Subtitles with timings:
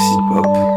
[0.00, 0.69] Maxi Pop.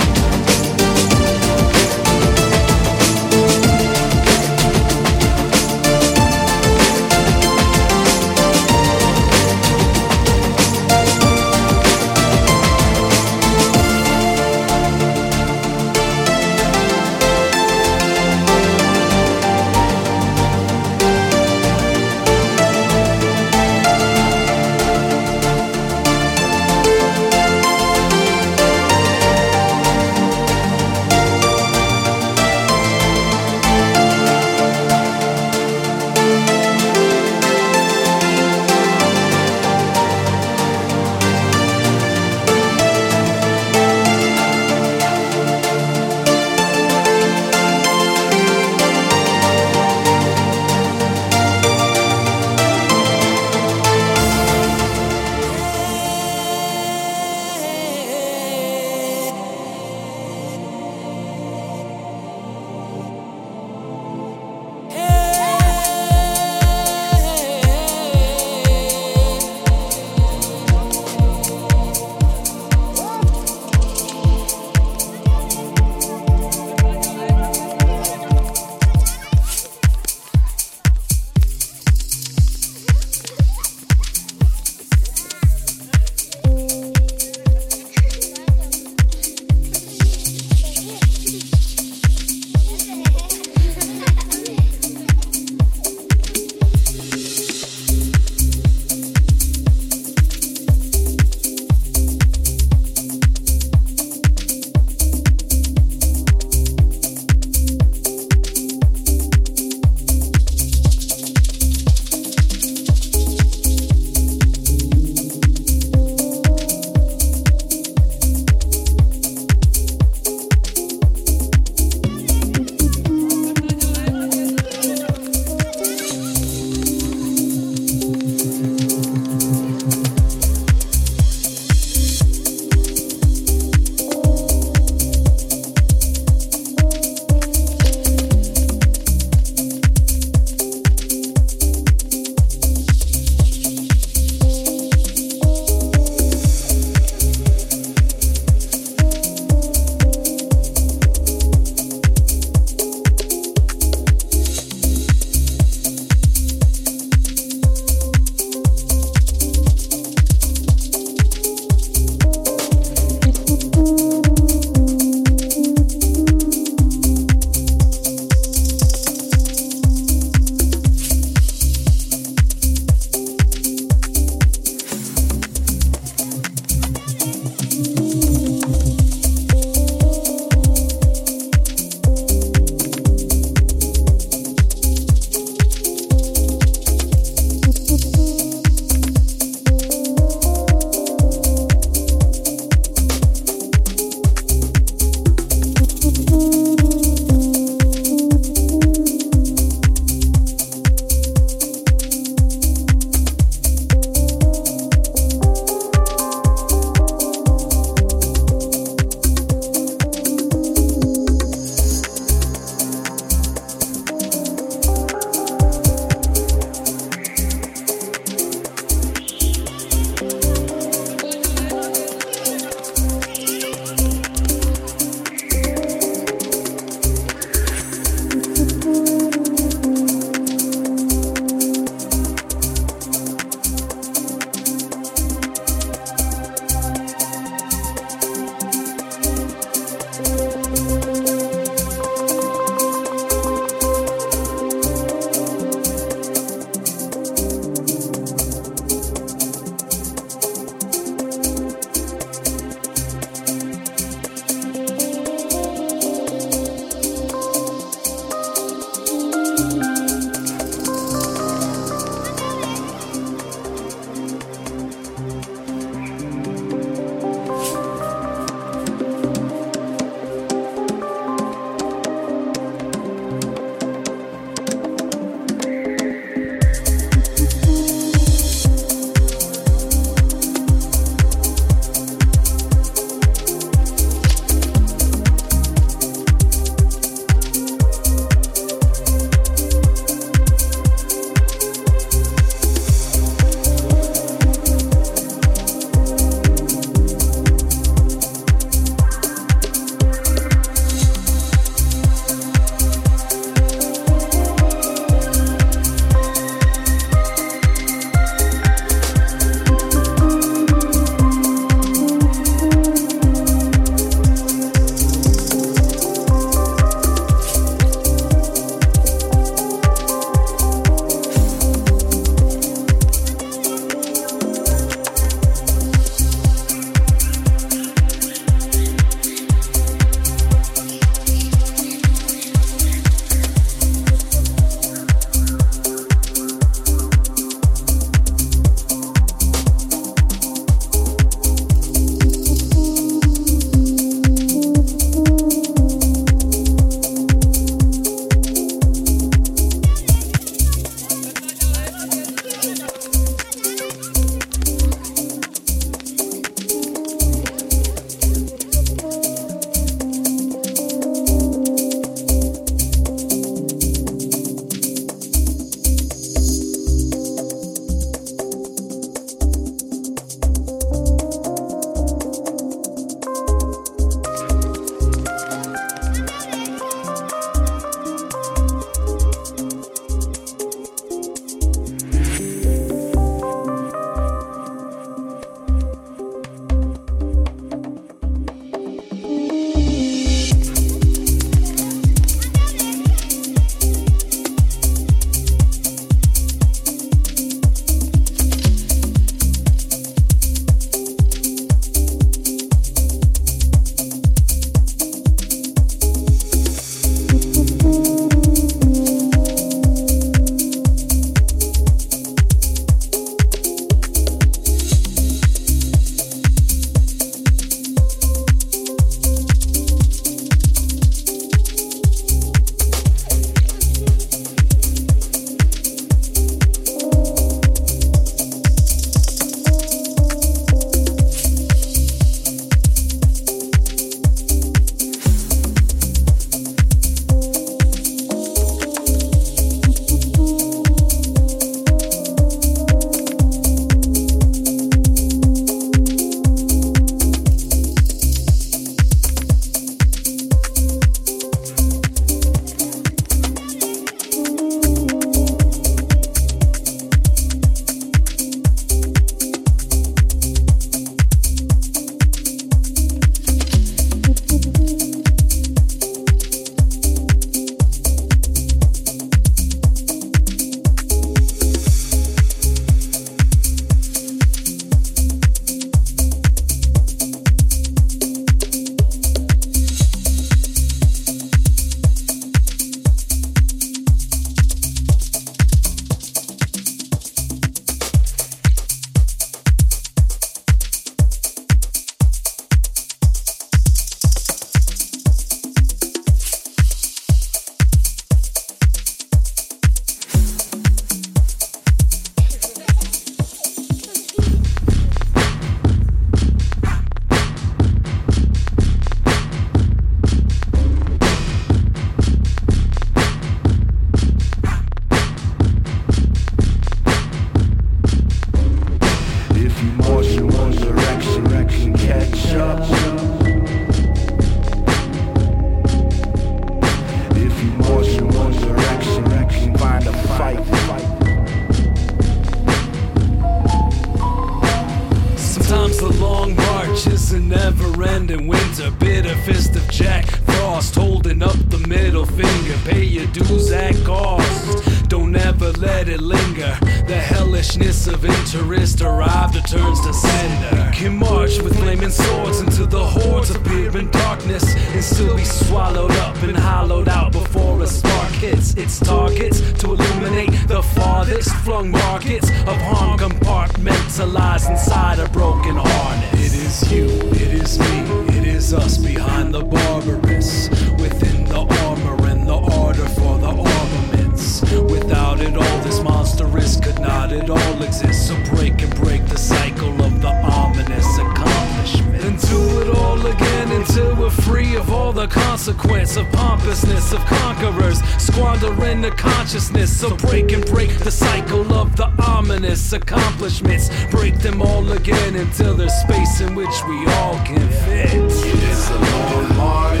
[585.60, 589.94] Consequence of pompousness of conquerors, squandering the consciousness.
[589.94, 593.90] So break and break the cycle of the ominous accomplishments.
[594.10, 598.08] Break them all again until there's space in which we all can fit.
[598.10, 600.00] It's a long march.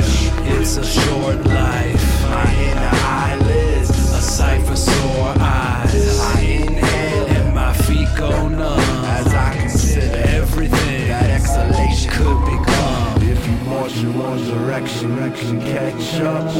[0.56, 2.20] It's a short life.
[2.30, 4.40] My inner eyelids.
[4.40, 5.69] A for sore eyes.
[14.80, 16.50] Direction, can catch up.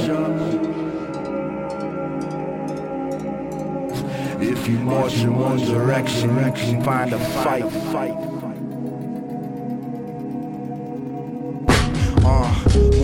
[4.42, 7.70] If you march in one direction, you can find a fight.
[7.92, 8.39] Fight.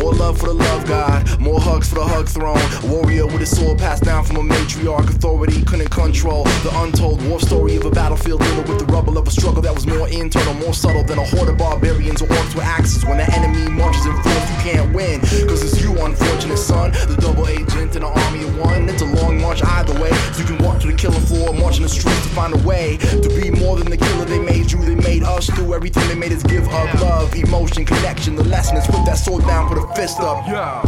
[0.06, 2.62] More love for the love God, more hugs for the hug throne.
[2.84, 5.08] A warrior with a sword passed down from a matriarch.
[5.08, 9.26] Authority couldn't control the untold war story of a battlefield dealing with the rubble of
[9.26, 12.54] a struggle that was more internal, more subtle than a horde of barbarians or orcs
[12.54, 13.04] with axes.
[13.04, 15.20] When the enemy marches in force, you can't win.
[15.48, 18.88] Cause it's you, unfortunate son, the double agent in an army of one.
[18.88, 20.12] It's a long march either way.
[20.32, 22.62] So you can walk to the killing floor, march in the streets to find a
[22.64, 24.78] way to be more than the killer they made you.
[24.84, 26.94] They made us do everything they made us give up.
[27.00, 28.36] Love, emotion, connection.
[28.36, 30.46] The lesson is put that sword down, put a fist up.
[30.46, 30.82] Yeah.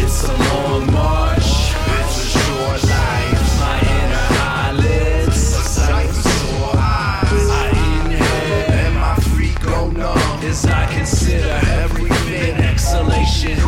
[0.00, 1.40] It's a long march.
[1.98, 3.42] It's a short life.
[3.58, 5.36] My inner eyelids.
[5.36, 7.50] Sight for sore eyes.
[7.50, 7.68] I
[7.98, 10.44] inhale And my feet go numb.
[10.44, 11.50] as I consider
[11.82, 13.58] everything exhalation.